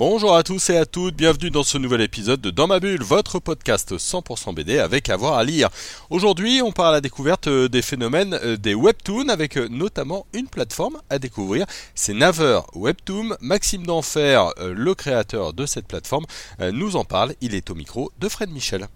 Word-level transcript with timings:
Bonjour 0.00 0.34
à 0.34 0.42
tous 0.42 0.70
et 0.70 0.78
à 0.78 0.86
toutes, 0.86 1.14
bienvenue 1.14 1.50
dans 1.50 1.62
ce 1.62 1.76
nouvel 1.76 2.00
épisode 2.00 2.40
de 2.40 2.48
Dans 2.48 2.66
ma 2.66 2.80
bulle, 2.80 3.02
votre 3.02 3.38
podcast 3.38 3.98
100% 3.98 4.54
BD 4.54 4.78
avec 4.78 5.10
avoir 5.10 5.34
à 5.34 5.44
lire. 5.44 5.68
Aujourd'hui, 6.08 6.62
on 6.62 6.72
part 6.72 6.86
à 6.86 6.92
la 6.92 7.02
découverte 7.02 7.48
euh, 7.48 7.68
des 7.68 7.82
phénomènes 7.82 8.32
euh, 8.42 8.56
des 8.56 8.74
webtoons 8.74 9.28
avec 9.28 9.58
euh, 9.58 9.68
notamment 9.68 10.24
une 10.32 10.46
plateforme 10.46 11.02
à 11.10 11.18
découvrir. 11.18 11.66
C'est 11.94 12.14
Naver 12.14 12.60
Webtoon. 12.74 13.36
Maxime 13.42 13.84
d'Enfer, 13.84 14.54
le 14.58 14.94
créateur 14.94 15.52
de 15.52 15.66
cette 15.66 15.86
plateforme, 15.86 16.24
nous 16.72 16.96
en 16.96 17.04
parle. 17.04 17.34
Il 17.42 17.54
est 17.54 17.68
au 17.68 17.74
micro 17.74 18.10
de 18.18 18.30
Fred 18.30 18.50
Michel. 18.50 18.88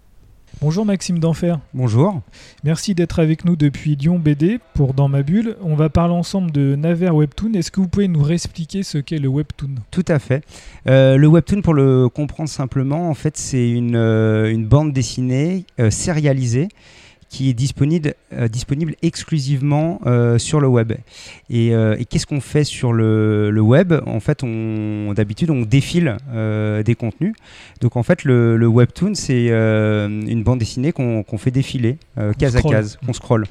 Bonjour 0.61 0.85
Maxime 0.85 1.19
d'Enfer. 1.19 1.59
Bonjour. 1.73 2.21
Merci 2.63 2.95
d'être 2.95 3.19
avec 3.19 3.43
nous 3.43 3.57
depuis 3.57 3.95
Lyon 3.95 4.17
BD 4.17 4.59
pour 4.73 4.93
Dans 4.93 5.09
ma 5.09 5.21
bulle. 5.21 5.57
On 5.61 5.75
va 5.75 5.89
parler 5.89 6.13
ensemble 6.13 6.51
de 6.51 6.75
Naver 6.75 7.09
Webtoon. 7.09 7.53
Est-ce 7.53 7.71
que 7.71 7.81
vous 7.81 7.89
pouvez 7.89 8.07
nous 8.07 8.23
réexpliquer 8.23 8.81
ce 8.81 8.97
qu'est 8.97 9.17
le 9.17 9.27
Webtoon? 9.27 9.75
Tout 9.91 10.05
à 10.07 10.17
fait. 10.17 10.43
Euh, 10.87 11.17
le 11.17 11.27
Webtoon, 11.27 11.61
pour 11.61 11.73
le 11.73 12.07
comprendre 12.07 12.49
simplement, 12.49 13.09
en 13.09 13.13
fait, 13.13 13.35
c'est 13.37 13.69
une, 13.69 13.97
euh, 13.97 14.55
bande 14.57 14.93
dessinée 14.93 15.65
euh, 15.79 15.89
sérialisée 15.91 16.69
qui 17.29 17.49
est 17.49 17.53
disponible, 17.53 18.13
euh, 18.33 18.47
disponible 18.47 18.95
exclusivement 19.01 19.99
euh, 20.05 20.37
sur 20.37 20.59
le 20.59 20.67
web. 20.67 20.93
Euh, 21.51 21.95
et, 21.99 22.05
qu'est-ce 22.05 22.25
qu'on 22.25 22.41
fait 22.41 22.63
sur 22.63 22.93
le, 22.93 23.59
web? 23.59 23.93
En 24.05 24.19
fait, 24.19 24.43
on, 24.43 25.13
d'habitude, 25.13 25.49
on 25.49 25.61
défile 25.61 26.17
des 26.33 26.95
contenus. 26.95 27.33
Donc 27.81 27.95
en 27.95 28.03
fait, 28.03 28.23
le, 28.23 28.67
webtoon, 28.67 29.15
c'est 29.15 29.49
une 29.49 30.43
bande 30.43 30.59
dessinée 30.59 30.91
qu'on 30.91 31.37
fait 31.37 31.51
défiler, 31.51 31.97
case 32.37 32.55
à 32.55 32.61
case, 32.61 32.97
qu'on 33.05 33.13
scrolle 33.13 33.47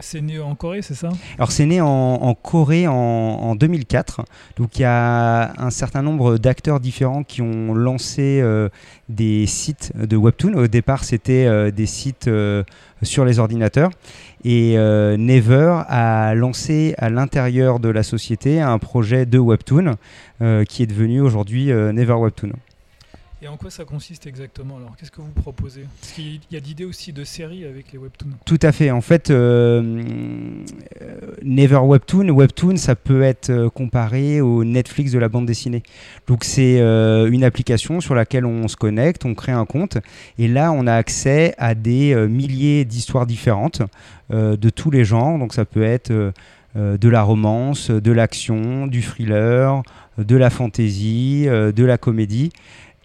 c'est 0.00 0.20
né 0.20 0.38
en 0.38 0.54
Corée, 0.54 0.82
c'est 0.82 0.94
ça? 0.94 1.08
Alors 1.36 1.50
c'est 1.50 1.64
né 1.64 1.80
en, 1.80 2.34
Corée 2.34 2.86
en, 2.86 3.54
2004. 3.54 4.22
Donc 4.56 4.78
il 4.78 4.82
y 4.82 4.84
a 4.84 5.52
un 5.58 5.70
certain 5.70 6.02
nombre 6.02 6.38
d'acteurs 6.38 6.80
différents 6.80 7.22
qui 7.22 7.40
ont 7.40 7.74
lancé 7.74 8.40
euh, 8.42 8.68
des 9.08 9.46
sites 9.46 9.92
de 9.96 10.16
webtoon. 10.16 10.54
Au 10.54 10.66
départ, 10.66 11.04
c'était 11.04 11.46
euh, 11.46 11.70
des 11.70 11.86
sites 11.86 12.28
euh, 12.28 12.62
sur 13.02 13.24
les 13.24 13.38
ordinateurs. 13.38 13.90
Et 14.44 14.76
Never 15.18 15.82
a 15.88 16.34
lancé 16.34 16.94
à 16.96 17.10
l'intérieur 17.10 17.78
de 17.78 17.90
la 17.90 18.02
société 18.02 18.60
un 18.60 18.78
projet 18.78 19.26
de 19.26 19.38
webtoon 19.38 19.96
qui 20.66 20.82
est 20.82 20.86
devenu 20.86 21.20
aujourd'hui 21.20 21.66
Never 21.66 22.14
Webtoon. 22.14 22.52
Et 23.42 23.48
en 23.48 23.56
quoi 23.56 23.70
ça 23.70 23.86
consiste 23.86 24.26
exactement 24.26 24.76
alors 24.76 24.94
Qu'est-ce 24.98 25.10
que 25.10 25.22
vous 25.22 25.32
proposez? 25.32 25.86
Parce 25.98 26.12
qu'il 26.12 26.40
y 26.50 26.56
a 26.56 26.58
l'idée 26.58 26.84
aussi 26.84 27.10
de 27.14 27.24
séries 27.24 27.64
avec 27.64 27.90
les 27.90 27.98
webtoons. 27.98 28.28
Tout 28.44 28.58
à 28.60 28.70
fait. 28.70 28.90
En 28.90 29.00
fait, 29.00 29.30
euh, 29.30 30.02
euh, 31.00 31.20
Never 31.42 31.78
Webtoon, 31.78 32.28
Webtoon, 32.28 32.76
ça 32.76 32.96
peut 32.96 33.22
être 33.22 33.48
euh, 33.48 33.70
comparé 33.70 34.42
au 34.42 34.62
Netflix 34.64 35.12
de 35.12 35.18
la 35.18 35.30
bande 35.30 35.46
dessinée. 35.46 35.82
Donc 36.26 36.44
c'est 36.44 36.80
une 36.80 37.42
application 37.42 38.00
sur 38.00 38.14
laquelle 38.14 38.44
on 38.44 38.68
se 38.68 38.76
connecte, 38.76 39.24
on 39.24 39.34
crée 39.34 39.52
un 39.52 39.64
compte, 39.64 39.96
et 40.38 40.46
là 40.46 40.70
on 40.72 40.86
a 40.86 40.94
accès 40.94 41.54
à 41.56 41.74
des 41.74 42.14
milliers 42.28 42.84
d'histoires 42.84 43.26
différentes 43.26 43.82
de 44.30 44.70
tous 44.70 44.90
les 44.90 45.04
genres. 45.04 45.38
Donc 45.38 45.54
ça 45.54 45.64
peut 45.64 45.82
être 45.82 46.12
de 46.74 47.08
la 47.08 47.22
romance, 47.22 47.90
de 47.90 48.12
l'action, 48.12 48.86
du 48.86 49.02
thriller, 49.02 49.82
de 50.18 50.36
la 50.36 50.50
fantasy, 50.50 51.46
de 51.46 51.84
la 51.84 51.98
comédie. 51.98 52.50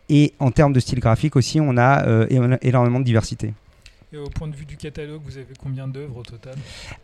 Et 0.10 0.34
en 0.40 0.52
termes 0.52 0.74
de 0.74 0.80
style 0.80 1.00
graphique 1.00 1.36
aussi, 1.36 1.60
on 1.60 1.78
a 1.78 2.06
euh, 2.06 2.58
énormément 2.62 3.00
de 3.00 3.06
diversité. 3.06 3.54
Et 4.14 4.18
au 4.18 4.30
point 4.30 4.48
de 4.48 4.56
vue 4.56 4.66
du 4.66 4.78
catalogue, 4.78 5.22
vous 5.26 5.38
avez 5.38 5.48
combien 5.62 5.88
d'œuvres 5.88 6.18
au 6.18 6.24
total? 6.24 6.54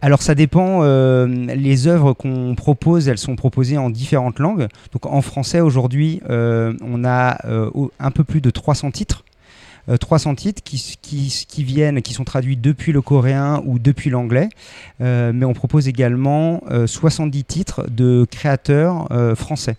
Alors 0.01 0.21
ça 0.21 0.35
dépend. 0.35 0.81
Euh, 0.83 1.25
les 1.27 1.87
œuvres 1.87 2.13
qu'on 2.13 2.55
propose, 2.55 3.07
elles 3.07 3.17
sont 3.17 3.35
proposées 3.35 3.77
en 3.77 3.89
différentes 3.89 4.39
langues. 4.39 4.67
Donc 4.93 5.05
en 5.07 5.21
français 5.21 5.59
aujourd'hui, 5.59 6.21
euh, 6.29 6.73
on 6.81 7.03
a 7.03 7.37
un 7.99 8.11
peu 8.11 8.23
plus 8.23 8.41
de 8.41 8.49
300 8.49 8.91
titres. 8.91 9.25
300 9.99 10.35
titres 10.35 10.61
qui, 10.63 10.97
qui, 11.01 11.45
qui, 11.47 11.63
viennent, 11.63 12.03
qui 12.03 12.13
sont 12.13 12.23
traduits 12.23 12.55
depuis 12.55 12.91
le 12.91 13.01
coréen 13.01 13.63
ou 13.65 13.79
depuis 13.79 14.11
l'anglais, 14.11 14.47
mais 14.99 15.43
on 15.43 15.53
propose 15.53 15.87
également 15.87 16.61
70 16.85 17.43
titres 17.43 17.89
de 17.89 18.25
créateurs 18.29 19.09
français. 19.35 19.75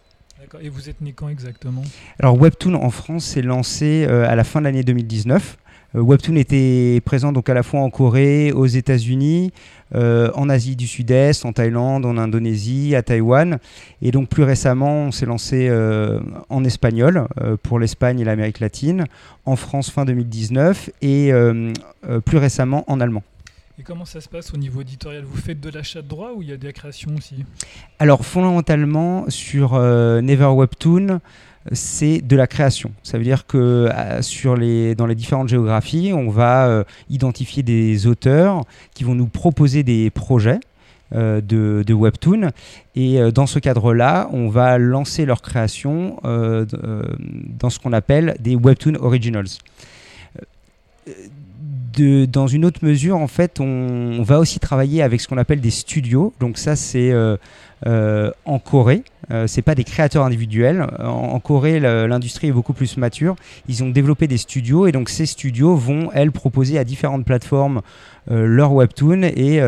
Et 0.60 0.68
vous 0.68 0.88
êtes 0.88 1.00
né 1.00 1.12
quand 1.12 1.28
exactement? 1.28 1.82
Alors 2.18 2.38
Webtoon 2.40 2.74
en 2.74 2.90
France 2.90 3.24
s'est 3.24 3.42
lancé 3.42 4.04
euh, 4.08 4.28
à 4.28 4.36
la 4.36 4.44
fin 4.44 4.60
de 4.60 4.66
l'année 4.66 4.82
2019. 4.82 5.56
Euh, 5.94 6.00
Webtoon 6.00 6.36
était 6.36 7.00
présent 7.04 7.32
donc 7.32 7.48
à 7.48 7.54
la 7.54 7.62
fois 7.62 7.80
en 7.80 7.90
Corée, 7.90 8.52
aux 8.52 8.66
États-Unis, 8.66 9.52
euh, 9.94 10.30
en 10.34 10.48
Asie 10.48 10.76
du 10.76 10.86
Sud-Est, 10.86 11.46
en 11.46 11.52
Thaïlande, 11.52 12.04
en 12.04 12.18
Indonésie, 12.18 12.94
à 12.94 13.02
Taïwan. 13.02 13.58
Et 14.02 14.10
donc 14.10 14.28
plus 14.28 14.42
récemment, 14.42 15.04
on 15.04 15.10
s'est 15.10 15.26
lancé 15.26 15.70
en 16.48 16.64
espagnol 16.64 17.26
pour 17.62 17.78
l'Espagne 17.78 18.20
et 18.20 18.24
l'Amérique 18.24 18.60
latine, 18.60 19.04
en 19.46 19.56
France 19.56 19.90
fin 19.90 20.04
2019 20.04 20.90
et 21.02 21.32
plus 22.24 22.38
récemment 22.38 22.84
en 22.88 23.00
allemand. 23.00 23.22
Et 23.78 23.82
comment 23.82 24.04
ça 24.04 24.20
se 24.20 24.28
passe 24.28 24.52
au 24.52 24.58
niveau 24.58 24.82
éditorial? 24.82 25.24
Vous 25.24 25.40
faites 25.40 25.60
de 25.60 25.70
l'achat 25.70 26.02
de 26.02 26.08
droits 26.08 26.34
ou 26.34 26.42
il 26.42 26.50
y 26.50 26.52
a 26.52 26.58
de 26.58 26.64
la 26.66 26.74
création 26.74 27.10
aussi? 27.16 27.44
Alors 27.98 28.26
fondamentalement 28.26 29.24
sur 29.28 29.72
euh, 29.74 30.20
Never 30.20 30.48
Webtoon, 30.48 31.20
c'est 31.72 32.20
de 32.20 32.36
la 32.36 32.46
création. 32.46 32.92
Ça 33.02 33.16
veut 33.16 33.24
dire 33.24 33.46
que 33.46 33.88
euh, 33.90 34.20
sur 34.20 34.56
les, 34.56 34.94
dans 34.94 35.06
les 35.06 35.14
différentes 35.14 35.48
géographies, 35.48 36.12
on 36.12 36.28
va 36.28 36.66
euh, 36.66 36.84
identifier 37.08 37.62
des 37.62 38.06
auteurs 38.06 38.64
qui 38.92 39.04
vont 39.04 39.14
nous 39.14 39.28
proposer 39.28 39.82
des 39.82 40.10
projets. 40.10 40.60
de, 41.12 41.40
de, 41.86 41.94
Webtoon. 41.94 42.52
Et 42.94 43.20
dans 43.32 43.46
ce 43.46 43.58
cadre-là, 43.58 44.30
on 44.32 44.48
va 44.48 44.78
lancer 44.78 45.26
leur 45.26 45.42
création 45.42 46.16
dans 46.24 47.68
ce 47.68 47.78
qu'on 47.78 47.92
appelle 47.92 48.34
des 48.40 48.56
Webtoon 48.56 48.94
Originals 48.94 49.58
dans 51.98 52.46
une 52.46 52.64
autre 52.64 52.80
mesure, 52.84 53.16
en 53.16 53.26
fait, 53.26 53.60
on, 53.60 54.22
va 54.22 54.38
aussi 54.38 54.60
travailler 54.60 55.02
avec 55.02 55.20
ce 55.20 55.28
qu'on 55.28 55.38
appelle 55.38 55.60
des 55.60 55.70
studios. 55.70 56.32
Donc 56.40 56.58
ça, 56.58 56.76
c'est 56.76 57.10
euh, 57.10 57.36
euh, 57.86 58.30
en 58.44 58.58
Corée. 58.58 59.02
Euh, 59.30 59.46
c'est 59.46 59.62
pas 59.62 59.74
des 59.74 59.84
créateurs 59.84 60.24
individuels. 60.24 60.86
En, 61.00 61.38
Corée, 61.40 61.80
l'industrie 61.80 62.48
est 62.48 62.52
beaucoup 62.52 62.72
plus 62.72 62.96
mature. 62.96 63.36
Ils 63.68 63.82
ont 63.82 63.90
développé 63.90 64.26
des 64.26 64.38
studios 64.38 64.86
et 64.86 64.92
donc 64.92 65.08
ces 65.08 65.26
studios 65.26 65.74
vont, 65.74 66.10
elles, 66.12 66.32
proposer 66.32 66.78
à 66.78 66.84
différentes 66.84 67.24
plateformes 67.24 67.82
leur 68.28 68.72
webtoon 68.72 69.22
et 69.22 69.60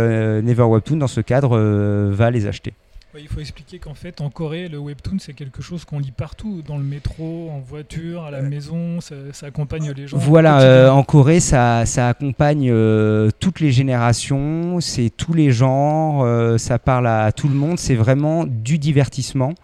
Never 0.43 0.63
Webtoon, 0.63 0.97
dans 0.99 1.09
ce 1.09 1.21
cadre, 1.21 1.59
va 1.59 2.31
les 2.31 2.47
acheter 2.47 2.75
il 3.21 3.29
faut 3.29 3.41
expliquer 3.41 3.79
qu'en 3.79 3.95
fait, 3.95 4.21
en 4.21 4.31
Corée, 4.31 4.69
le 4.69 4.79
webtoon, 4.79 5.19
c'est 5.19 5.35
quelque 5.35 5.63
chose 5.63 5.85
qu'on 5.85 5.99
lit 5.99 6.11
partout, 6.11 6.63
dans 6.67 6.77
le 6.77 6.85
métro, 6.85 7.51
en 7.51 7.61
voiture, 7.61 8.25
à 8.25 8.31
la 8.31 8.39
euh. 8.39 8.49
maison, 8.49 9.01
ça, 9.01 9.15
accompagne 9.47 9.93
les 9.93 10.07
gens. 10.07 10.19
Voilà, 10.19 10.61
euh, 10.61 10.89
en 10.91 11.03
Corée, 11.03 11.41
ça, 11.41 11.87
ça 11.87 12.09
accompagne 12.09 12.69
euh, 12.71 13.31
toutes 13.41 13.61
les 13.61 13.73
générations, 13.73 14.81
c'est 14.81 15.11
tous 15.11 15.33
les 15.33 15.51
genres, 15.51 16.59
ça 16.59 16.79
parle 16.79 17.07
à, 17.07 17.31
tout 17.33 17.49
le 17.49 17.55
monde, 17.55 17.79
c'est 17.79 17.95
vraiment 17.95 18.45
du 18.45 18.79
divertissement. 18.79 19.55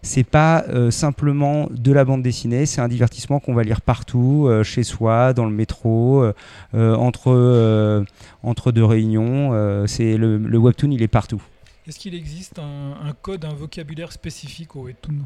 C'est 0.00 0.24
pas 0.24 0.64
simplement 0.90 1.68
de 1.70 1.92
la 1.92 2.04
bande 2.04 2.22
dessinée, 2.22 2.66
c'est 2.66 2.80
un 2.80 2.88
divertissement 2.88 3.40
qu'on 3.40 3.52
va 3.52 3.64
lire 3.64 3.80
partout, 3.80 4.48
chez 4.62 4.84
soi, 4.84 5.32
dans 5.32 5.44
le 5.44 5.50
métro, 5.50 6.24
entre, 6.72 8.04
entre 8.42 8.72
deux 8.72 8.84
réunions. 8.84 9.86
c'est 9.86 10.16
le, 10.16 10.38
le 10.38 10.58
webtoon, 10.58 10.92
il 10.92 11.02
est 11.02 11.08
partout. 11.08 11.42
Est-ce 11.88 11.98
qu'il 11.98 12.14
existe 12.14 12.58
un, 12.58 13.14
code, 13.22 13.46
un 13.46 13.54
vocabulaire 13.54 14.12
spécifique 14.12 14.76
au 14.76 14.82
webtoon? 14.82 15.24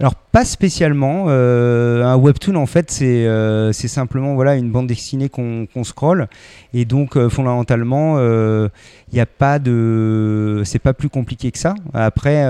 Alors 0.00 0.16
pas 0.16 0.44
spécialement. 0.44 1.26
Euh, 1.28 2.04
un 2.04 2.16
webtoon 2.16 2.56
en 2.56 2.66
fait 2.66 2.90
c'est 2.90 3.26
euh, 3.26 3.72
simplement 3.72 4.34
voilà 4.34 4.56
une 4.56 4.70
bande 4.70 4.88
dessinée 4.88 5.28
qu'on 5.28 5.84
scrolle 5.84 6.26
et 6.72 6.84
donc 6.84 7.16
euh, 7.16 7.28
fondamentalement 7.28 8.18
il 8.18 8.70
n'y 9.14 9.24
pas 9.24 9.58
c'est 10.64 10.78
pas 10.80 10.94
plus 10.94 11.08
compliqué 11.08 11.52
que 11.52 11.58
ça. 11.58 11.74
Après 11.92 12.44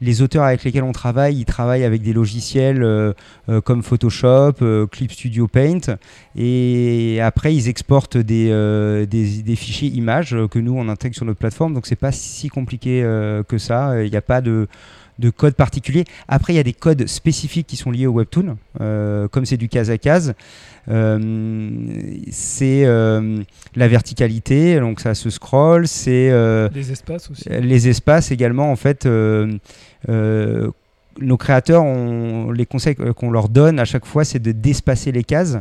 les 0.00 0.22
auteurs 0.22 0.44
avec 0.44 0.62
lesquels 0.64 0.84
on 0.84 0.92
travaille 0.92 1.36
ils 1.36 1.44
travaillent 1.44 1.84
avec 1.84 2.02
des 2.02 2.12
logiciels 2.12 3.14
comme 3.64 3.82
Photoshop, 3.82 4.86
Clip 4.90 5.10
Studio 5.10 5.48
Paint 5.48 5.96
et 6.36 7.18
après 7.20 7.54
ils 7.54 7.68
exportent 7.68 8.16
des, 8.16 9.06
fichiers 9.56 9.88
images 9.88 10.36
que 10.50 10.58
nous 10.60 10.74
on 10.76 10.88
intègre 10.88 11.16
sur 11.16 11.24
notre 11.24 11.40
plateforme 11.40 11.74
donc 11.74 11.86
c'est 11.86 11.96
pas 11.96 12.12
si 12.12 12.48
compliqué 12.48 13.02
que 13.48 13.58
ça. 13.58 14.02
Il 14.04 14.10
n'y 14.10 14.16
a 14.16 14.22
pas 14.22 14.40
de, 14.40 14.68
code 15.30 15.54
particulier. 15.54 16.04
Après, 16.28 16.52
il 16.52 16.56
y 16.56 16.60
a 16.60 16.64
des 16.64 16.72
codes 16.72 17.06
spécifiques 17.06 17.66
qui 17.66 17.76
sont 17.76 17.90
liés 17.90 18.06
au 18.06 18.12
webtoon, 18.12 18.56
euh, 18.80 19.28
comme 19.28 19.44
c'est 19.46 19.56
du 19.56 19.68
case 19.68 19.90
à 19.90 19.98
case. 19.98 20.34
Euh, 20.88 21.18
c'est 22.30 22.84
la 22.84 23.88
verticalité, 23.88 24.78
donc 24.80 25.00
ça 25.00 25.14
se 25.14 25.30
scroll. 25.30 25.88
C'est 25.88 26.30
les 26.74 26.92
espaces 26.92 27.30
aussi. 27.30 27.48
Les 27.48 27.88
espaces 27.88 28.30
également, 28.30 28.70
en 28.70 28.76
fait 28.76 29.06
nos 31.20 31.36
créateurs, 31.36 31.84
on, 31.84 32.50
les 32.52 32.66
conseils 32.66 32.94
qu'on 32.94 33.30
leur 33.30 33.48
donne 33.48 33.78
à 33.78 33.84
chaque 33.84 34.06
fois, 34.06 34.24
c'est 34.24 34.38
de 34.38 34.52
d'espacer 34.52 35.12
les 35.12 35.24
cases. 35.24 35.58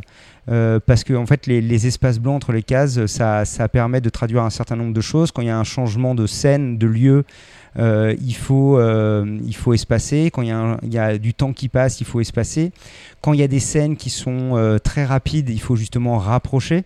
Euh, 0.50 0.80
parce 0.86 1.04
que 1.04 1.14
en 1.14 1.26
fait, 1.26 1.48
les, 1.48 1.62
les, 1.62 1.88
espaces 1.88 2.20
blancs 2.20 2.36
entre 2.36 2.52
les 2.52 2.64
cases, 2.64 3.06
ça, 3.06 3.46
ça, 3.46 3.70
permet 3.70 4.02
de 4.02 4.10
traduire 4.10 4.44
un 4.44 4.50
certain 4.50 4.76
nombre 4.76 4.94
de 4.94 5.02
choses. 5.02 5.32
Quand 5.32 5.42
il 5.42 5.48
y 5.48 5.52
a 5.52 5.58
un 5.58 5.64
changement 5.64 6.16
de 6.16 6.28
scène, 6.28 6.78
de 6.78 6.88
lieu, 6.88 7.24
euh, 7.80 8.16
il, 8.22 8.36
faut, 8.36 8.78
euh, 8.78 9.40
il 9.46 9.56
faut 9.56 9.74
espacer. 9.74 10.30
Quand 10.32 10.42
il 10.42 10.50
y, 10.50 10.52
a 10.52 10.78
il 10.84 10.94
y, 10.94 10.98
a 10.98 11.18
du 11.18 11.34
temps 11.34 11.54
qui 11.54 11.70
passe, 11.70 12.02
il 12.02 12.06
faut 12.06 12.20
espacer. 12.20 12.72
Quand 13.22 13.34
il 13.34 13.40
y 13.40 13.44
a 13.44 13.48
des 13.48 13.60
scènes 13.60 13.96
qui 13.96 14.10
sont 14.10 14.56
euh, 14.56 14.78
très 14.80 15.06
rapides, 15.06 15.50
il 15.50 15.62
faut 15.62 15.76
justement 15.76 16.18
rapprocher. 16.18 16.84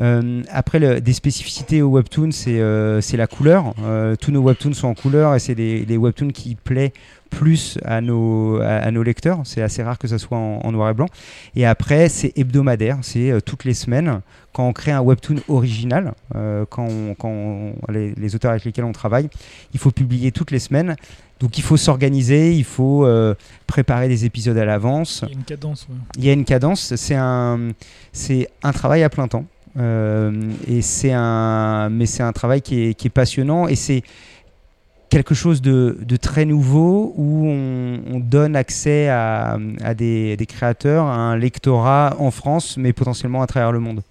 Euh, 0.00 0.42
après, 0.50 0.78
le, 0.78 1.00
des 1.00 1.12
spécificités 1.12 1.82
au 1.82 1.90
webtoon, 1.90 2.30
c'est 2.32 2.60
euh, 2.60 3.00
la 3.12 3.26
couleur. 3.26 3.74
Euh, 3.82 4.16
tous 4.16 4.32
nos 4.32 4.42
webtoons 4.42 4.72
sont 4.72 4.88
en 4.88 4.94
couleur 4.94 5.34
et 5.34 5.38
c'est 5.38 5.54
des, 5.54 5.84
des, 5.84 5.96
webtoons 5.96 6.30
qui 6.30 6.56
plaisent 6.56 6.90
plus 7.30 7.78
à 7.84 8.00
nos, 8.00 8.60
à, 8.60 8.74
à 8.74 8.90
nos 8.90 9.02
lecteurs. 9.02 9.40
C'est 9.44 9.62
assez 9.62 9.82
rare 9.82 9.98
que 9.98 10.08
ça 10.08 10.18
soit 10.18 10.38
en, 10.38 10.60
en, 10.64 10.72
noir 10.72 10.90
et 10.90 10.94
blanc. 10.94 11.06
Et 11.54 11.66
après, 11.66 12.08
c'est 12.08 12.36
hebdomadaire, 12.36 12.98
c'est 13.02 13.30
euh, 13.30 13.40
toutes 13.40 13.64
les 13.64 13.74
semaines. 13.74 14.20
Quand 14.52 14.68
on 14.68 14.72
crée 14.72 14.92
un 14.92 15.00
webtoon 15.00 15.36
original, 15.48 16.14
euh, 16.34 16.64
quand, 16.68 16.86
on, 16.86 17.14
quand 17.14 17.28
on, 17.28 17.74
les, 17.90 18.14
les, 18.14 18.34
auteurs 18.34 18.52
avec 18.52 18.64
lesquels 18.64 18.84
on 18.84 18.92
travaille, 18.92 19.28
il 19.72 19.80
faut 19.80 19.90
publier 19.90 20.32
toutes 20.32 20.50
les 20.50 20.60
semaines. 20.60 20.96
Donc 21.40 21.58
il 21.58 21.62
faut 21.62 21.76
s'organiser, 21.76 22.52
il 22.52 22.64
faut 22.64 23.04
euh, 23.04 23.34
préparer 23.66 24.08
des 24.08 24.24
épisodes 24.24 24.56
à 24.56 24.64
l'avance. 24.64 25.24
Il 25.26 25.28
y 25.28 25.32
a 25.32 25.34
une 25.34 25.44
cadence. 25.44 25.86
Ouais. 25.88 25.96
Il 26.18 26.24
y 26.24 26.30
a 26.30 26.32
une 26.32 26.44
cadence. 26.44 26.94
C'est 26.94 27.16
un, 27.16 27.70
c'est 28.12 28.48
un 28.62 28.72
travail 28.72 29.02
à 29.02 29.10
plein 29.10 29.26
temps. 29.26 29.44
Euh, 29.76 30.32
et 30.68 30.82
c'est 30.82 31.12
un, 31.12 31.88
mais 31.90 32.06
c'est 32.06 32.22
un 32.22 32.32
travail 32.32 32.62
qui 32.62 32.82
est, 32.82 32.94
qui 32.94 33.08
est 33.08 33.10
passionnant 33.10 33.66
et 33.66 33.74
c'est 33.74 34.02
quelque 35.10 35.34
chose 35.34 35.62
de, 35.62 35.98
de, 36.00 36.16
très 36.16 36.44
nouveau 36.44 37.12
où 37.16 37.46
on, 37.46 38.00
on 38.12 38.20
donne 38.20 38.56
accès 38.56 39.08
à, 39.08 39.58
à 39.82 39.94
des, 39.94 40.36
des, 40.36 40.46
créateurs, 40.46 41.06
à 41.06 41.14
un 41.14 41.36
lectorat 41.36 42.16
en 42.18 42.30
France, 42.30 42.76
mais 42.76 42.92
potentiellement 42.92 43.42
à 43.42 43.46
travers 43.46 43.72
le 43.72 43.80
monde. 43.80 44.02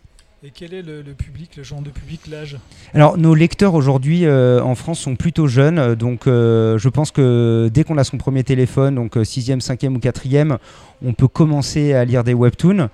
Et 0.45 0.51
quel 0.54 0.74
est 0.74 0.81
le, 0.81 1.01
le 1.01 1.13
public, 1.13 1.56
le 1.56 1.63
genre 1.63 1.81
de 1.81 1.89
public, 1.89 2.27
l'âge? 2.27 2.57
Alors, 2.94 3.18
nos 3.18 3.33
lecteurs 3.33 3.75
aujourd'hui 3.75 4.25
euh, 4.25 4.62
en 4.62 4.75
France 4.75 5.00
sont 5.00 5.15
plutôt 5.15 5.48
jeunes, 5.48 5.95
donc 5.95 6.27
euh, 6.27 6.77
je 6.77 6.89
pense 6.89 7.12
que 7.12 7.69
dès 7.74 7.86
qu'on 7.86 7.98
a 7.98 8.04
son 8.04 8.18
premier 8.18 8.44
téléphone, 8.44 8.95
donc 8.95 9.15
6e, 9.15 9.62
5e 9.62 9.95
ou 9.95 10.00
4e, 10.00 10.57
on 11.01 11.13
peut 11.13 11.30
commencer 11.30 11.94
à 11.94 12.04
lire 12.04 12.25
des 12.25 12.33
webtoons. 12.33 12.89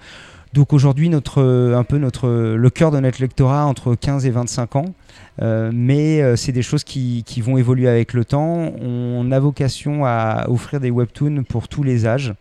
Donc 0.53 0.73
aujourd'hui, 0.73 1.09
notre, 1.09 1.43
un 1.75 1.83
peu 1.83 1.97
notre, 1.97 2.27
le 2.27 2.69
cœur 2.69 2.91
de 2.91 2.99
notre 2.99 3.21
lectorat 3.21 3.65
entre 3.65 3.95
15 3.95 4.25
et 4.25 4.31
25 4.31 4.75
ans. 4.77 4.85
Euh, 5.41 5.71
mais 5.73 6.21
euh, 6.21 6.35
c'est 6.35 6.51
des 6.51 6.61
choses 6.61 6.83
qui, 6.83 7.23
qui, 7.25 7.41
vont 7.41 7.57
évoluer 7.57 7.87
avec 7.87 8.13
le 8.13 8.25
temps. 8.25 8.73
On 8.81 9.31
a 9.31 9.39
vocation 9.39 10.05
à 10.05 10.45
offrir 10.49 10.79
des 10.79 10.91
webtoons 10.91 11.43
pour 11.47 11.67
tous 11.67 11.83
les 11.83 12.05
âges. 12.05 12.33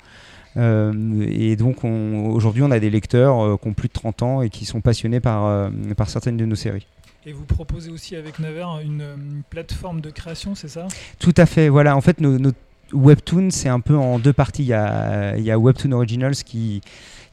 Euh, 0.56 0.92
et 1.28 1.56
donc 1.56 1.84
aujourd'hui, 1.84 2.62
on 2.62 2.70
a 2.70 2.80
des 2.80 2.90
lecteurs 2.90 3.44
euh, 3.44 3.56
qui 3.56 3.68
ont 3.68 3.74
plus 3.74 3.88
de 3.88 3.92
30 3.92 4.22
ans 4.22 4.42
et 4.42 4.48
qui 4.48 4.64
sont 4.64 4.80
passionnés 4.80 5.20
par, 5.20 5.70
par 5.96 6.08
certaines 6.08 6.36
de 6.36 6.44
nos 6.44 6.56
séries. 6.56 6.86
Et 7.26 7.32
vous 7.32 7.44
proposez 7.44 7.90
aussi 7.90 8.16
avec 8.16 8.38
Naver 8.38 8.64
une, 8.82 9.02
une 9.02 9.42
plateforme 9.48 10.00
de 10.00 10.10
création, 10.10 10.54
c'est 10.54 10.68
ça? 10.68 10.88
Tout 11.18 11.34
à 11.36 11.46
fait. 11.46 11.68
Voilà, 11.68 11.94
en 11.94 12.00
fait, 12.00 12.20
nos, 12.20 12.38
nos 12.38 12.52
Webtoon, 12.92 13.50
c'est 13.50 13.68
un 13.68 13.80
peu 13.80 13.96
en 13.96 14.18
deux 14.18 14.32
parties. 14.32 14.62
Il 14.62 14.68
y 14.68 14.72
a, 14.72 15.36
il 15.36 15.44
y 15.44 15.50
a 15.50 15.58
Webtoon 15.58 15.92
Originals 15.92 16.36
qui 16.36 16.80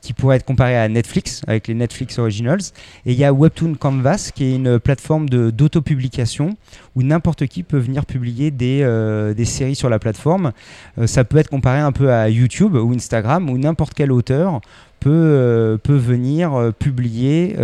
qui 0.06 0.14
pourrait 0.14 0.36
être 0.36 0.46
comparé 0.46 0.78
à 0.78 0.88
Netflix, 0.88 1.42
avec 1.48 1.68
les 1.68 1.74
Netflix 1.74 2.20
Originals. 2.20 2.62
Et 3.08 3.14
il 3.14 3.18
y 3.18 3.24
a 3.24 3.34
Webtoon 3.34 3.74
Canvas, 3.74 4.30
qui 4.34 4.44
est 4.46 4.56
une 4.56 4.80
plateforme 4.80 5.28
d'autopublication 5.30 6.56
où 6.96 7.02
n'importe 7.02 7.48
qui 7.48 7.64
peut 7.64 7.80
venir 7.80 8.06
publier 8.06 8.52
des, 8.52 8.82
euh, 8.84 9.34
des, 9.34 9.46
séries 9.46 9.76
sur 9.76 9.90
la 9.90 9.98
plateforme. 9.98 10.52
Euh, 11.00 11.08
ça 11.08 11.24
peut 11.24 11.40
être 11.40 11.50
comparé 11.50 11.80
un 11.80 11.92
peu 11.92 12.12
à 12.14 12.30
YouTube 12.30 12.76
ou 12.76 12.94
Instagram, 12.94 13.50
où 13.50 13.58
n'importe 13.58 13.96
quel 13.96 14.12
auteur 14.12 14.62
peut, 15.00 15.10
euh, 15.12 15.78
peut 15.78 15.98
venir 15.98 16.72
publier 16.78 17.56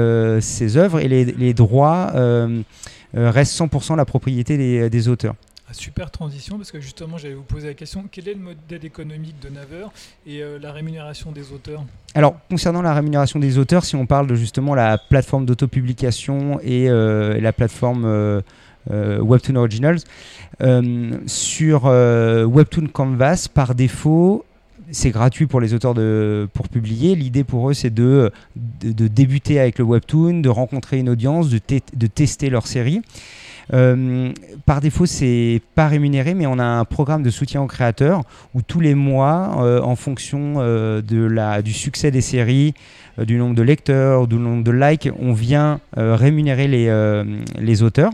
ses 0.42 0.78
œuvres 0.78 1.00
et 1.00 1.08
les, 1.08 1.26
les 1.26 1.54
droits 1.54 2.12
restent 3.14 3.60
100% 3.60 3.96
la 3.96 4.06
propriété 4.06 4.58
des, 4.58 4.90
des 4.90 5.08
auteurs. 5.08 5.36
Super 5.74 6.12
transition 6.12 6.58
parce 6.58 6.72
que 6.72 6.82
justement 6.82 7.18
j'allais 7.18 7.34
vous 7.34 7.44
poser 7.44 7.70
la 7.70 7.74
question 7.74 8.06
quel 8.12 8.28
est 8.28 8.34
le 8.34 8.40
modèle 8.40 8.84
économique 8.84 9.36
de 9.42 9.50
Naver 9.50 9.86
et 10.26 10.42
euh, 10.42 10.60
la 10.60 10.72
rémunération 10.72 11.32
des 11.32 11.52
auteurs? 11.52 11.84
Alors 12.14 12.36
concernant 12.50 12.82
la 12.82 12.94
rémunération 12.94 13.40
des 13.40 13.58
auteurs, 13.58 13.86
si 13.86 13.96
on 13.96 14.06
parle 14.06 14.28
de 14.28 14.36
justement 14.36 14.76
la 14.76 14.98
plateforme 14.98 15.46
d'autopublication 15.46 16.60
et, 16.62 16.90
euh, 16.90 17.40
la 17.40 17.54
plateforme 17.54 18.06
euh, 18.06 18.42
Webtoon 18.90 19.56
Originals, 19.56 20.00
sur 21.28 21.84
Webtoon 21.86 22.88
Canvas 22.88 23.48
par 23.54 23.76
défaut 23.76 24.46
c'est 24.94 25.12
gratuit 25.12 25.48
pour 25.48 25.62
les 25.62 25.74
auteurs 25.74 25.94
de, 25.94 26.50
pour 26.54 26.68
publier. 26.68 27.16
L'idée 27.16 27.46
pour 27.46 27.70
eux, 27.70 27.74
c'est 27.74 27.94
de, 27.94 28.30
de, 28.56 29.08
débuter 29.08 29.58
avec 29.58 29.80
le 29.80 29.86
webtoon, 29.86 30.42
de 30.42 30.50
rencontrer 30.50 31.00
une 31.00 31.08
audience, 31.08 31.50
de, 31.50 31.62
de 31.94 32.08
tester 32.08 32.50
leur 32.50 32.68
série. 32.68 33.02
Euh, 33.74 34.32
par 34.66 34.82
défaut, 34.82 35.06
c'est 35.06 35.62
pas 35.76 35.88
rémunéré, 35.88 36.34
mais 36.34 36.46
on 36.46 36.60
a 36.60 36.64
un 36.64 36.86
programme 36.86 37.24
de 37.24 37.30
soutien 37.30 37.62
aux 37.62 37.68
créateurs 37.68 38.22
où 38.54 38.62
tous 38.62 38.80
les 38.80 38.96
mois, 38.96 39.64
euh, 39.64 39.82
en 39.82 39.96
fonction 39.96 40.56
euh, 40.58 41.02
du 41.62 41.74
succès 41.74 42.12
des 42.12 42.22
séries, 42.22 42.74
du 43.18 43.38
nombre 43.38 43.56
de 43.56 43.62
lecteurs, 43.62 44.28
du 44.28 44.36
nombre 44.36 44.64
de 44.64 44.72
likes, 44.72 45.10
on 45.20 45.34
vient 45.34 45.80
rémunérer 45.96 46.68
les, 46.68 47.84
auteurs. 47.84 48.12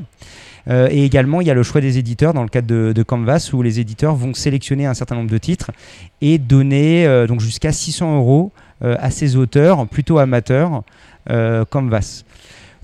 Et 0.69 1.06
également, 1.06 1.39
il 1.39 1.48
y 1.48 1.51
a 1.51 1.54
le 1.54 1.63
choix 1.63 1.81
des 1.81 1.98
éditeurs 1.98 2.33
dans 2.33 2.42
le 2.42 2.50
cadre 2.50 2.92
de, 2.92 3.03
Canvas 3.03 3.51
où 3.53 3.62
les 3.62 3.80
éditeurs 3.80 4.15
vont 4.15 4.33
sélectionner 4.33 4.86
un 4.86 4.95
certain 4.95 5.15
nombre 5.15 5.30
de 5.30 5.38
titres 5.38 5.71
et 6.19 6.39
donner 6.39 7.25
donc 7.27 7.39
jusqu'à 7.42 7.71
600 7.71 8.18
euros 8.18 8.51
à 8.81 9.12
ces 9.12 9.36
auteurs 9.36 9.88
plutôt 9.88 10.18
amateurs 10.18 10.83
Canvas. 11.69 12.24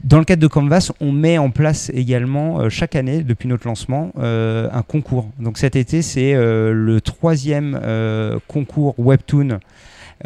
Dans 0.04 0.20
le 0.20 0.26
cadre 0.26 0.42
de 0.42 0.48
Canvas, 0.48 0.92
on 1.00 1.14
met 1.14 1.38
en 1.38 1.50
place 1.50 1.90
également 1.94 2.60
euh, 2.60 2.70
chaque 2.70 2.98
année, 2.98 3.24
depuis 3.24 3.48
notre 3.48 3.66
lancement, 3.68 4.12
euh, 4.20 4.68
un 4.74 4.82
concours. 4.82 5.30
Donc 5.40 5.58
cet 5.58 5.78
été, 5.78 6.02
c'est 6.02 6.34
euh, 6.34 6.74
le 6.74 7.00
troisième 7.00 7.80
concours 8.50 8.96
Webtoon 8.98 9.60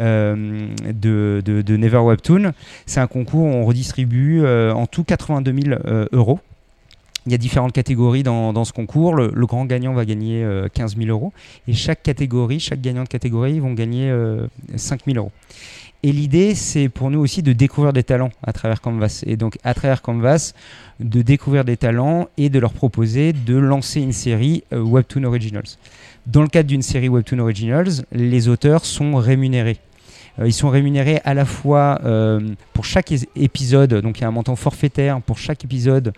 de, 0.00 1.76
Never 1.76 1.98
Webtoon. 1.98 2.52
C'est 2.86 2.98
un 2.98 3.06
concours 3.06 3.44
où 3.44 3.48
on 3.48 3.64
redistribue 3.64 4.44
en 4.44 4.86
tout 4.86 5.04
82 5.04 5.54
000 5.62 5.80
euros. 6.12 6.40
Il 7.26 7.32
y 7.32 7.34
a 7.34 7.38
différentes 7.38 7.72
catégories 7.72 8.22
dans, 8.22 8.64
ce 8.64 8.72
concours. 8.72 9.14
Le, 9.14 9.30
le, 9.34 9.46
grand 9.46 9.64
gagnant 9.64 9.92
va 9.92 10.04
gagner 10.04 10.46
15 10.72 10.96
000 10.96 11.08
euros. 11.08 11.32
Et 11.68 11.72
chaque 11.72 12.02
catégorie, 12.02 12.58
chaque 12.58 12.80
gagnant 12.80 13.04
de 13.04 13.08
catégorie 13.08 13.60
vont 13.60 13.74
gagner 13.74 14.12
5 14.76 15.02
000 15.06 15.18
euros. 15.18 15.32
Et 16.04 16.12
l'idée, 16.12 16.54
c'est 16.54 16.88
pour 16.88 17.10
nous 17.10 17.18
aussi 17.18 17.42
de 17.42 17.52
découvrir 17.52 17.92
des 17.92 18.04
talents 18.04 18.30
à 18.44 18.52
travers 18.52 18.80
Canvas. 18.80 19.24
Et 19.26 19.36
donc, 19.36 19.58
à 19.64 19.74
travers 19.74 20.00
Canvas, 20.00 20.52
de 21.00 21.22
découvrir 21.22 21.64
des 21.64 21.76
talents 21.76 22.28
et 22.36 22.50
de 22.50 22.58
leur 22.60 22.72
proposer 22.72 23.32
de 23.32 23.56
lancer 23.56 24.00
une 24.00 24.12
série 24.12 24.62
euh, 24.72 24.80
Webtoon 24.80 25.24
Originals. 25.24 25.66
Dans 26.26 26.42
le 26.42 26.48
cadre 26.48 26.68
d'une 26.68 26.82
série 26.82 27.08
Webtoon 27.08 27.40
Originals, 27.40 28.04
les 28.12 28.48
auteurs 28.48 28.84
sont 28.84 29.16
rémunérés. 29.16 29.78
Euh, 30.38 30.46
ils 30.46 30.52
sont 30.52 30.68
rémunérés 30.68 31.20
à 31.24 31.34
la 31.34 31.44
fois 31.44 31.98
euh, 32.04 32.40
pour 32.74 32.84
chaque 32.84 33.12
épisode, 33.34 33.94
donc 33.94 34.18
il 34.18 34.22
y 34.22 34.24
a 34.24 34.28
un 34.28 34.32
montant 34.32 34.54
forfaitaire 34.54 35.20
pour 35.20 35.38
chaque 35.38 35.64
épisode 35.64 36.12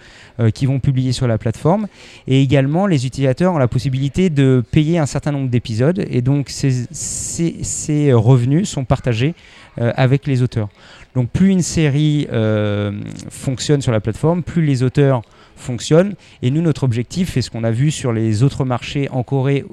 qu'ils 0.55 0.69
vont 0.69 0.79
publier 0.79 1.13
sur 1.13 1.27
la 1.27 1.39
plateforme, 1.39 1.87
et 2.27 2.43
également 2.43 2.87
les 2.87 3.07
utilisateurs 3.07 3.55
ont 3.55 3.59
la 3.59 3.69
possibilité 3.69 4.29
de 4.29 4.63
payer 4.71 4.99
un 4.99 5.07
certain 5.07 5.33
nombre 5.33 5.49
d'épisodes, 5.49 6.05
et 6.11 6.21
donc 6.21 6.51
ces, 6.51 8.13
revenus 8.13 8.69
sont 8.69 8.85
partagés 8.85 9.35
avec 9.79 10.27
les 10.27 10.43
auteurs. 10.43 10.69
Donc 11.15 11.31
plus 11.31 11.51
une 11.51 11.63
série 11.63 12.29
euh, 12.33 12.93
fonctionne 13.31 13.83
sur 13.83 13.93
la 13.93 14.01
plateforme, 14.01 14.43
plus 14.43 14.65
les 14.65 14.83
auteurs 14.83 15.23
fonctionnent, 15.57 16.15
et 16.43 16.51
nous 16.51 16.63
notre 16.63 16.85
objectif, 16.85 17.37
et 17.37 17.43
ce 17.43 17.51
qu'on 17.51 17.65
a 17.65 17.71
vu 17.71 17.91
sur 17.91 18.13
les 18.13 18.43
autres 18.43 18.65
marchés 18.65 19.09
en 19.11 19.23
Corée 19.23 19.65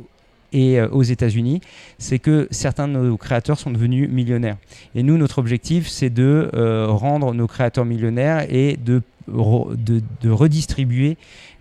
et 0.54 0.80
euh, 0.80 0.88
aux 0.90 1.04
États-Unis, 1.04 1.62
c'est 2.00 2.20
que 2.20 2.48
certains 2.52 2.88
de 2.88 2.94
nos 2.94 3.18
créateurs 3.18 3.60
sont 3.60 3.70
devenus 3.70 4.10
millionnaires. 4.10 4.58
Et 4.96 5.04
nous, 5.04 5.18
notre 5.18 5.40
objectif, 5.40 5.88
c'est 5.88 6.10
de 6.10 6.50
euh, 6.54 6.88
rendre 6.88 7.34
nos 7.34 7.48
créateurs 7.48 7.86
millionnaires 7.86 8.46
et 8.50 8.78
de, 8.78 9.02
redistribuer 9.30 11.18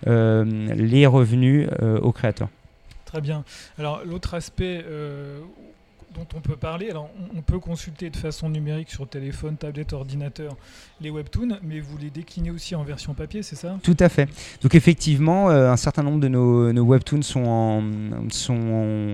euh, 0.07 0.45
les 0.75 1.05
revenus 1.05 1.69
euh, 1.83 1.99
aux 1.99 2.13
créateurs. 2.13 2.49
Très 3.05 3.21
bien. 3.21 3.45
Alors 3.77 4.03
l'autre 4.05 4.35
aspect 4.35 4.85
on 6.19 6.41
peut 6.41 6.57
parler. 6.57 6.91
Alors, 6.91 7.11
on, 7.35 7.43
peut 7.43 7.59
consulter 7.59 8.11
de 8.11 8.17
façon 8.17 8.49
numérique 8.49 8.91
sur 8.91 9.09
téléphone, 9.09 9.57
tablette, 9.57 9.93
ordinateur 9.93 10.57
les 11.01 11.11
webtoons, 11.11 11.59
mais 11.63 11.81
vous 11.81 11.99
les 11.99 12.11
déclinez 12.11 12.51
aussi 12.51 12.75
en 12.75 12.83
version 12.83 13.15
papier, 13.15 13.43
c'est 13.43 13.57
ça? 13.57 13.77
Tout 13.83 13.97
à 14.01 14.09
fait. 14.09 14.29
Donc, 14.63 14.75
effectivement, 14.75 15.51
euh, 15.51 15.71
un 15.71 15.77
certain 15.77 16.03
nombre 16.03 16.21
de 16.21 16.29
nos, 16.29 16.85
webtoons 16.85 17.23
sont, 17.23 17.83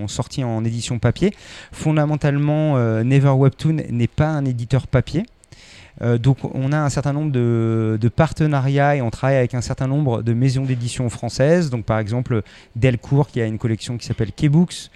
sortis 0.07 0.45
en 0.45 0.65
édition 0.65 0.99
papier. 0.99 1.35
Fondamentalement, 1.73 2.77
euh, 2.77 3.03
Never 3.03 3.31
Webtoon 3.31 3.79
n'est 3.91 4.07
pas 4.07 4.29
un 4.29 4.45
éditeur 4.45 4.87
papier. 4.87 5.25
Euh, 6.01 6.17
donc 6.17 6.39
on 6.43 6.73
a 6.73 6.79
un 6.79 6.89
certain 6.89 7.13
nombre 7.13 7.33
de, 7.33 7.99
de, 8.01 8.09
partenariats 8.09 8.97
et 8.97 9.03
on 9.03 9.11
travaille 9.11 9.37
avec 9.37 9.55
un 9.55 9.61
certain 9.61 9.87
nombre 9.87 10.23
de 10.23 10.33
maisons 10.33 10.65
d'édition 10.65 11.09
françaises. 11.11 11.71
Donc 11.71 11.85
par 11.85 11.99
exemple 11.99 12.43
Delcourt 12.77 13.29
qui 13.29 13.41
a 13.41 13.47
une 13.47 13.59
collection 13.59 13.99
qui 13.99 14.07
s'appelle 14.07 14.33
Keybooks. 14.33 14.91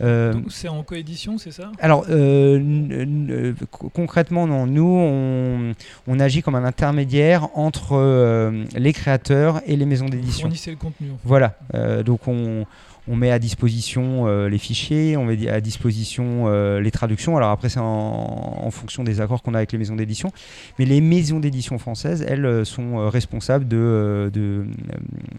Euh, 0.00 0.34
c'est 0.48 0.68
en 0.68 0.82
coédition, 0.82 1.38
c'est 1.38 1.50
ça? 1.50 1.72
Alors, 1.80 2.04
euh, 2.08 3.52
co- 3.70 3.88
concrètement, 3.88 4.46
non. 4.46 4.66
Nous, 4.66 4.84
on, 4.86 5.74
on 6.06 6.20
agit 6.20 6.42
comme 6.42 6.54
un 6.54 6.64
intermédiaire 6.64 7.48
entre 7.58 7.92
euh, 7.96 8.64
les 8.76 8.92
créateurs 8.92 9.60
et 9.66 9.76
les 9.76 9.86
maisons 9.86 10.06
d'édition. 10.06 10.42
fournissez 10.42 10.70
le 10.70 10.76
contenu. 10.76 11.08
en 11.10 11.14
fait. 11.14 11.20
Voilà. 11.24 11.56
Euh, 11.74 12.02
donc, 12.02 12.28
on, 12.28 12.64
on 13.10 13.16
met 13.16 13.30
à 13.30 13.38
disposition 13.38 14.26
euh, 14.26 14.48
les 14.48 14.58
fichiers, 14.58 15.16
on 15.16 15.24
met 15.24 15.48
à 15.48 15.60
disposition 15.60 16.44
euh, 16.46 16.80
les 16.80 16.90
traductions. 16.90 17.36
Alors 17.36 17.50
après, 17.50 17.68
c'est 17.70 17.80
en, 17.80 17.84
en 18.64 18.70
fonction 18.70 19.02
des 19.02 19.20
accords 19.20 19.42
qu'on 19.42 19.54
a 19.54 19.58
avec 19.58 19.72
les 19.72 19.78
maisons 19.78 19.96
d'édition. 19.96 20.30
Mais 20.78 20.84
les 20.84 21.00
maisons 21.00 21.40
d'édition 21.40 21.78
françaises, 21.78 22.24
elles, 22.28 22.44
euh, 22.46 22.64
sont 22.64 22.98
euh, 22.98 23.08
responsables 23.08 23.66
de, 23.66 23.76
euh, 23.78 24.30
de, 24.30 24.40
euh, 24.40 24.64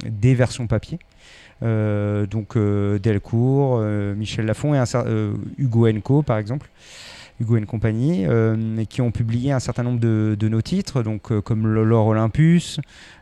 des 0.10 0.34
versions 0.36 0.68
papier. 0.68 1.00
Euh, 1.62 2.26
donc 2.26 2.56
euh, 2.56 3.00
Delcourt, 3.00 3.80
euh, 3.82 4.16
Michel 4.16 4.46
Lafon 4.46 4.76
et 4.76 4.84
Hugo 5.58 5.88
Co 6.04 6.22
par 6.22 6.38
exemple. 6.38 6.70
Hugo 7.42 7.58
and 7.58 7.66
Compagnie, 7.68 8.26
qui 8.90 9.02
ont 9.02 9.12
publié 9.12 9.54
un 9.54 9.62
certain 9.62 9.84
nombre 9.84 10.02
de, 10.02 10.48
nos 10.50 10.62
titres, 10.62 11.04
donc 11.04 11.32
comme 11.40 11.74
l'Or 11.74 12.08
Olympus. 12.08 12.82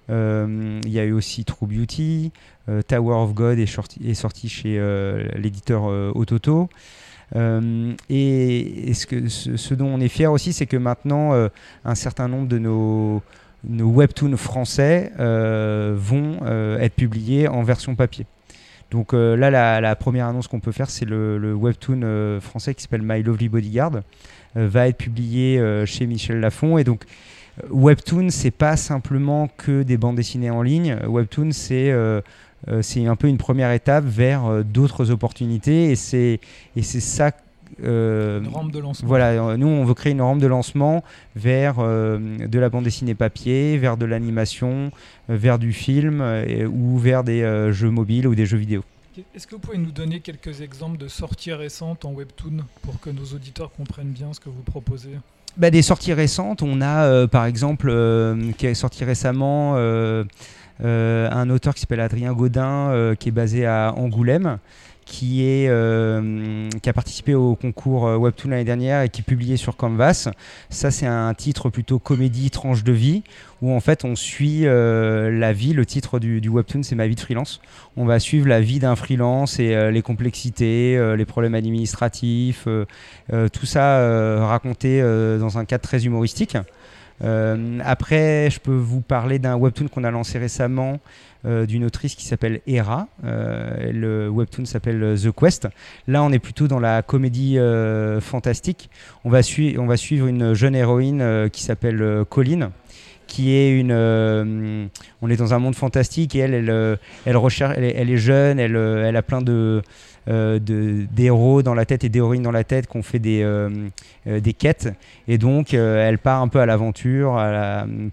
Il 0.10 0.90
y 0.90 1.00
a 1.00 1.04
eu 1.06 1.12
aussi 1.12 1.46
True 1.46 1.68
Beauty, 1.68 2.32
Tower 2.88 3.14
of 3.14 3.36
God 3.36 3.60
est, 3.60 3.68
sorti- 3.68 4.50
chez 4.50 4.82
l'éditeur 5.36 5.84
Ototo. 6.16 6.68
Et 7.36 8.90
et 8.90 8.94
ce, 8.96 9.28
ce, 9.56 9.74
dont 9.76 9.86
on 9.86 10.00
est 10.00 10.08
fier 10.08 10.32
aussi, 10.32 10.52
c'est 10.52 10.66
que 10.66 10.78
maintenant, 10.78 11.34
un 11.86 11.96
certain 11.96 12.28
nombre 12.28 12.48
de 12.48 12.58
nos, 12.58 13.22
nos 13.68 13.90
webtoons 13.90 14.38
français 14.38 15.12
euh, 15.20 15.94
vont 15.98 16.40
euh, 16.44 16.80
être 16.80 16.96
publiés 16.96 17.48
en 17.48 17.64
version 17.64 17.96
papier. 17.96 18.26
Donc 18.92 19.14
euh, 19.14 19.36
là, 19.36 19.82
la, 19.82 19.96
première 19.96 20.28
annonce 20.28 20.48
qu'on 20.48 20.62
peut 20.62 20.72
faire, 20.72 20.90
c'est 20.90 21.06
le, 21.06 21.38
le 21.38 21.54
webtoon 21.54 22.40
français 22.40 22.74
qui 22.74 22.82
s'appelle 22.82 23.02
My 23.04 23.22
Lovely 23.22 23.50
Bodyguard, 23.50 23.92
va 24.56 24.88
être 24.88 24.98
publié 24.98 25.62
chez 25.86 26.08
Michel 26.08 26.40
Lafon. 26.40 26.80
Et 26.80 26.84
donc, 26.84 27.04
webtoon, 27.70 28.30
c'est 28.30 28.50
pas 28.50 28.76
simplement 28.76 29.50
que 29.58 29.84
des 29.84 29.98
bandes 29.98 30.16
dessinées 30.16 30.50
en 30.50 30.64
ligne. 30.64 30.98
Webtoon, 31.06 31.52
c'est 31.52 31.92
euh, 31.92 32.22
un 32.68 33.16
peu 33.16 33.28
une 33.28 33.38
première 33.38 33.72
étape 33.72 34.06
vers 34.06 34.64
d'autres 34.64 35.12
opportunités. 35.12 35.92
Et 35.92 35.96
c'est 35.96 36.40
ça. 36.82 37.32
Euh, 37.84 38.40
Une 38.42 38.48
rampe 38.50 38.72
de 38.72 38.80
lancement. 38.80 39.08
voilà, 39.08 39.30
euh, 39.32 39.58
nous 39.58 39.68
on 39.68 39.84
veut 39.86 39.94
créer 39.94 40.12
une 40.14 40.22
rampe 40.22 40.40
de 40.40 40.48
lancement 40.48 41.04
vers 41.36 41.76
euh, 41.80 42.20
de 42.48 42.60
la 42.60 42.70
bande 42.70 42.84
dessinée 42.84 43.16
papier, 43.16 43.78
vers 43.78 43.98
de 43.98 44.06
l'animation, 44.06 44.92
vers 45.30 45.60
du 45.60 45.74
film 45.74 46.22
et- 46.48 46.66
ou 46.66 46.98
vers 46.98 47.24
des 47.24 47.70
jeux 47.72 47.90
mobiles 47.90 48.28
ou 48.28 48.36
des 48.36 48.46
jeux 48.46 48.58
vidéo. 48.58 48.84
Est-ce 49.36 49.48
que 49.48 49.56
vous 49.56 49.62
pouvez 49.62 49.78
nous 49.80 49.92
donner 49.92 50.20
quelques 50.20 50.62
exemples 50.62 50.98
de 50.98 51.08
sorties 51.08 51.54
récentes 51.54 52.06
en 52.06 52.14
webtoon 52.14 52.58
pour 52.84 53.00
que 53.00 53.10
nos 53.10 53.26
auditeurs 53.36 53.72
comprennent 53.76 54.12
bien 54.12 54.32
ce 54.34 54.40
que 54.40 54.50
vous 54.50 54.62
proposez? 54.62 55.12
Bah, 55.58 55.72
des 55.72 55.82
sorties 55.82 56.14
récentes, 56.14 56.62
on 56.62 56.82
a 56.82 57.28
par 57.28 57.46
exemple 57.46 57.92
qui 58.58 58.68
est 58.68 58.76
sorti 58.76 59.04
récemment 59.06 59.74
euh, 60.84 61.30
un 61.32 61.50
auteur 61.50 61.74
qui 61.74 61.82
s'appelle 61.82 62.00
Adrien 62.02 62.34
Godin 62.34 62.90
euh, 62.92 63.16
qui 63.16 63.30
est 63.30 63.32
basé 63.32 63.66
à 63.66 63.94
Angoulême 63.98 64.60
qui, 65.08 65.44
est, 65.44 65.70
euh, 65.70 66.70
qui 66.82 66.90
a 66.90 66.94
participé 66.94 67.34
au 67.34 67.56
concours 67.56 68.08
euh, 68.08 68.18
Webtoon 68.18 68.52
l'année 68.52 68.66
dernière 68.66 69.02
et 69.02 69.10
qui 69.10 69.22
est 69.22 69.24
publié 69.24 69.56
sur 69.56 69.78
Canvas. 69.78 70.30
Ça, 70.70 70.92
c'est 70.92 71.08
un 71.08 71.34
titre 71.34 71.70
plutôt 71.70 71.98
comédie, 71.98 72.52
tranche 72.52 72.84
de 72.84 72.92
vie, 72.92 73.24
où 73.62 73.72
en 73.72 73.80
fait 73.80 74.04
on 74.04 74.16
suit 74.16 74.68
euh, 74.68 75.32
la 75.32 75.54
vie. 75.54 75.72
Le 75.72 75.86
titre 75.86 76.20
du, 76.20 76.50
Webtoon, 76.50 76.84
c'est 76.84 76.98
Ma 76.98 77.08
vie 77.08 77.16
de 77.16 77.20
freelance. 77.22 77.62
On 77.96 78.06
va 78.06 78.20
suivre 78.20 78.48
la 78.48 78.60
vie 78.60 78.80
d'un 78.80 78.96
freelance 78.96 79.60
et 79.60 79.76
euh, 79.76 79.92
les 79.92 80.02
complexités, 80.02 81.00
les 81.16 81.26
problèmes 81.26 81.56
administratifs, 81.56 82.68
tout 83.30 83.66
ça 83.66 84.46
raconté 84.46 85.02
dans 85.02 85.58
un 85.58 85.66
cadre 85.66 85.84
très 85.84 86.06
humoristique. 86.06 86.58
Euh, 87.24 87.80
après, 87.84 88.50
je 88.50 88.60
peux 88.60 88.76
vous 88.76 89.02
parler 89.02 89.40
d'un 89.40 89.56
webtoon 89.56 89.88
qu'on 89.88 90.04
a 90.04 90.12
lancé 90.12 90.38
récemment 90.38 91.00
euh, 91.46 91.66
d'une 91.66 91.86
autrice 91.86 92.16
qui 92.16 92.26
s'appelle 92.26 92.62
Hera. 92.68 93.08
Euh, 93.24 93.92
le 93.92 94.30
webtoon 94.30 94.66
s'appelle 94.66 95.16
The 95.22 95.32
Quest. 95.32 95.68
Là, 96.08 96.24
on 96.24 96.32
est 96.32 96.40
plutôt 96.40 96.68
dans 96.68 96.80
la 96.80 97.02
comédie 97.02 97.58
fantastique. 98.22 98.90
On 99.24 99.30
va, 99.30 99.42
suivre 99.42 100.28
une 100.28 100.54
jeune 100.54 100.76
héroïne 100.76 101.50
qui 101.52 101.64
s'appelle 101.64 102.24
Colline 102.30 102.70
qui 103.28 103.54
est 103.54 103.78
une 103.78 103.92
euh, 103.92 104.88
on 105.22 105.30
est 105.30 105.38
dans 105.38 105.54
un 105.54 105.60
monde 105.60 105.76
fantastique 105.76 106.36
et 106.36 106.40
elle 106.40 106.54
elle, 106.54 106.70
euh, 106.70 106.96
elle 107.26 107.38
recherche 107.38 107.76
elle 107.78 108.10
est, 108.10 108.18
jeune 108.18 108.60
elle, 108.60 108.76
euh, 108.76 109.08
elle 109.08 109.16
a 109.16 109.22
plein 109.22 109.42
de 109.42 109.82
euh, 110.30 110.60
d'héros 110.60 111.64
dans 111.64 111.74
la 111.74 111.86
tête 111.86 112.04
et 112.04 112.10
d'héroïnes 112.10 112.44
dans 112.44 112.52
la 112.52 112.64
tête 112.64 112.88
qui 112.88 112.98
ont 112.98 113.04
fait 113.04 113.20
des, 113.20 113.46
des 114.26 114.54
quêtes 114.54 114.90
et 115.28 115.38
donc 115.38 115.74
elle 115.74 116.20
part 116.20 116.42
un 116.42 116.50
peu 116.50 116.60
à 116.60 116.66
l'aventure 116.66 117.42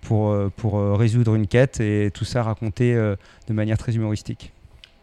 pour, 0.03 0.37
pour 0.57 0.99
résoudre 0.99 1.35
une 1.35 1.49
quête 1.49 1.81
et 1.81 2.11
tout 2.15 2.25
ça 2.25 2.45
raconté 2.45 2.95
de 2.95 3.53
manière 3.53 3.79
très 3.79 3.97
humoristique. 3.97 4.54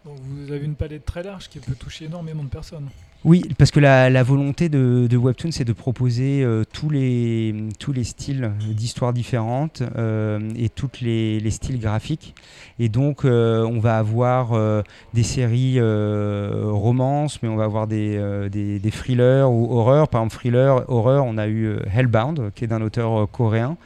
Vous 0.04 0.52
avez 0.52 0.66
une 0.66 0.76
palette 0.76 1.06
très 1.06 1.22
large 1.22 1.48
qui 1.48 1.60
peut 1.60 1.76
toucher 1.76 2.06
énormément 2.06 2.44
de 2.44 2.50
personnes. 2.50 2.90
Oui, 3.24 3.44
parce 3.60 3.70
que 3.70 3.80
la, 3.80 4.10
la 4.10 4.24
volonté 4.24 4.68
de, 4.68 5.16
Webtoon, 5.16 5.52
c'est 5.52 5.64
de 5.64 5.74
proposer 5.74 6.42
euh, 6.42 6.64
tous, 6.74 6.90
les, 6.90 7.54
tous 7.78 7.94
les 7.94 8.04
styles 8.04 8.52
d'histoires 8.60 9.14
différentes 9.14 9.84
euh, 9.96 10.40
et 10.56 10.70
tous 10.70 10.90
les, 11.02 11.40
les 11.40 11.52
styles 11.52 11.80
graphiques. 11.80 12.34
Et 12.80 12.90
donc, 12.90 13.24
euh, 13.24 13.64
on 13.64 13.80
va 13.80 14.00
avoir 14.00 14.84
des 15.14 15.22
séries 15.22 15.80
romances, 15.80 17.44
mais 17.44 17.50
on 17.50 17.56
va 17.56 17.66
avoir 17.66 17.86
des, 17.86 18.50
des, 18.50 18.92
thrillers 18.92 19.52
ou 19.52 19.72
horreurs. 19.72 20.08
Par 20.08 20.22
exemple, 20.22 20.34
thriller, 20.34 20.90
horreur, 20.90 21.26
on 21.26 21.38
a 21.38 21.48
eu 21.48 21.78
Hellbound, 21.94 22.52
qui 22.56 22.64
est 22.64 22.68
d'un 22.68 22.82
auteur 22.82 23.30
coréen. 23.30 23.78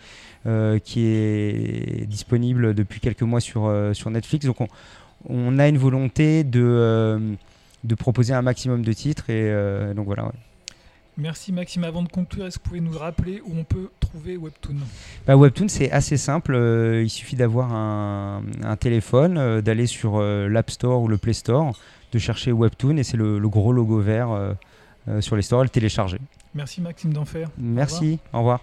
qui 0.45 1.05
est 1.05 2.05
disponible 2.07 2.73
depuis 2.73 3.01
quelques 3.01 3.23
mois 3.23 3.41
sur, 3.41 3.69
sur 3.91 4.09
Netflix. 4.11 4.45
Donc 4.45 4.61
on, 4.61 4.67
on 5.29 5.59
a 5.59 5.67
une 5.67 5.77
volonté 5.77 6.43
de, 6.43 6.61
euh, 6.63 7.19
de 7.83 7.95
proposer 7.95 8.33
un 8.33 8.41
maximum 8.41 8.83
de 8.83 8.93
titres 8.93 9.29
et 9.29 9.49
euh, 9.51 9.93
donc 9.93 10.05
voilà. 10.05 10.25
ouais. 10.25 10.31
Merci 11.17 11.53
Maxime. 11.53 11.85
Avant 11.85 12.03
de 12.03 12.09
conclure, 12.09 12.45
est-ce 12.45 12.59
que 12.59 12.63
vous 12.65 12.69
pouvez 12.71 12.81
nous 12.81 12.97
rappeler 12.97 13.41
où 13.45 13.57
on 13.57 13.63
peut 13.63 13.89
trouver 14.01 14.35
Webtoon? 14.35 14.75
Bah, 15.25 15.37
Webtoon 15.37 15.69
c'est 15.69 15.89
assez 15.91 16.17
simple, 16.17 16.53
euh, 16.53 17.03
il 17.03 17.09
suffit 17.09 17.37
d'avoir 17.37 17.73
un, 17.73 18.43
un 18.63 18.75
téléphone, 18.75 19.37
euh, 19.37 19.61
d'aller 19.61 19.87
sur 19.87 20.17
euh, 20.17 20.49
l'App 20.49 20.69
Store 20.71 21.01
ou 21.01 21.07
le 21.07 21.17
Play 21.17 21.31
Store, 21.33 21.73
de 22.11 22.19
chercher 22.19 22.51
Webtoon 22.51 22.97
et 22.97 23.03
c'est 23.03 23.17
le, 23.17 23.39
le 23.39 23.49
gros 23.49 23.71
logo 23.71 23.99
vert 23.99 24.55
sur 25.19 25.35
les 25.35 25.41
stores 25.41 25.61
et 25.61 25.65
le 25.65 25.69
télécharger. 25.69 26.17
Merci 26.53 26.81
Maxime 26.81 27.13
d'Enfer. 27.13 27.47
Merci, 27.57 28.19
au 28.33 28.39
revoir. 28.39 28.61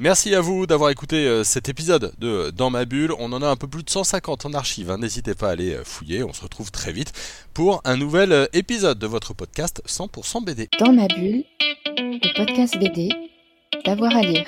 Merci 0.00 0.34
à 0.34 0.40
vous 0.40 0.66
d'avoir 0.66 0.88
écouté 0.88 1.26
euh, 1.26 1.44
cet 1.44 1.68
épisode 1.68 2.14
de 2.18 2.50
Dans 2.56 2.70
ma 2.70 2.86
bulle. 2.86 3.12
On 3.18 3.30
en 3.34 3.42
a 3.42 3.46
un 3.46 3.56
peu 3.56 3.68
plus 3.68 3.82
de 3.82 3.90
150 3.90 4.46
en 4.46 4.54
archive. 4.54 4.90
hein. 4.90 4.96
N'hésitez 4.96 5.34
pas 5.34 5.48
à 5.48 5.50
aller 5.50 5.74
euh, 5.74 5.84
fouiller. 5.84 6.24
On 6.24 6.32
se 6.32 6.40
retrouve 6.40 6.70
très 6.70 6.90
vite 6.90 7.12
pour 7.52 7.82
un 7.84 7.98
nouvel 7.98 8.32
euh, 8.32 8.46
épisode 8.54 8.98
de 8.98 9.06
votre 9.06 9.34
podcast 9.34 9.82
100% 9.86 10.42
BD. 10.42 10.70
Dans 10.78 10.94
ma 10.94 11.06
bulle, 11.06 11.44
le 11.98 12.34
podcast 12.34 12.78
BD, 12.78 13.10
d'avoir 13.84 14.16
à 14.16 14.22
lire. 14.22 14.46